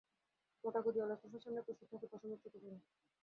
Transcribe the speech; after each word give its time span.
মোটা 0.63 0.79
গদিওআলা 0.85 1.15
সোফার 1.15 1.41
সামনে 1.43 1.61
প্রস্তুত 1.61 1.87
থাকে 1.91 2.07
পশমের 2.11 2.39
চটিজোড়া। 2.43 2.77